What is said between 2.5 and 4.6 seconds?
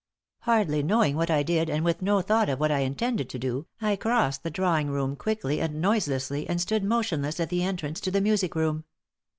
what I intended to do, I crossed the